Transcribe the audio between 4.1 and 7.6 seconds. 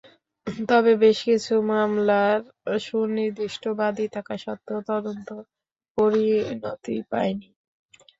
থাকা সত্ত্বেও তদন্ত পরিণতি পায়নি।